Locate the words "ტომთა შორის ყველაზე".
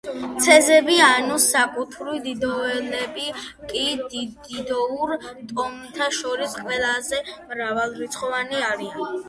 5.53-7.23